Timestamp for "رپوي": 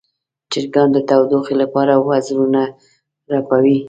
3.33-3.77